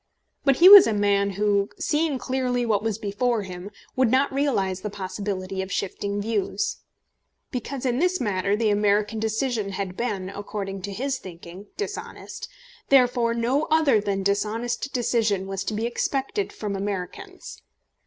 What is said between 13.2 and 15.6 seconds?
no other than dishonest decision